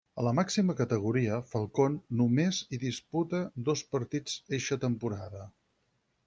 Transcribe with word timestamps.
A 0.21 0.23
la 0.27 0.31
màxima 0.37 0.75
categoria, 0.77 1.35
Falcón 1.51 1.97
només 2.21 2.63
hi 2.69 2.79
disputa 2.85 3.43
dos 3.69 3.85
partits 3.93 4.41
eixa 4.59 4.79
temporada. 4.87 5.45